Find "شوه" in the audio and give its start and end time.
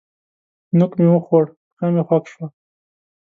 2.31-2.45